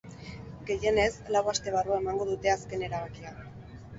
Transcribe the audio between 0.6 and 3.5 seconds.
Gehienez, lau aste barru emango dute azken erabakia.